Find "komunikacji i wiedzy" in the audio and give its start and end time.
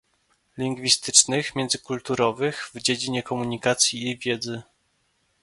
3.23-4.61